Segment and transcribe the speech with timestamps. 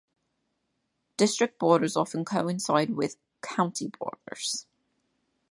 [1.15, 4.65] District borders often coincide with county borders.